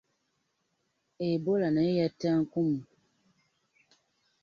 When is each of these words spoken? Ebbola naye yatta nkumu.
Ebbola 1.29 1.67
naye 1.71 1.91
yatta 1.99 2.29
nkumu. 2.41 2.79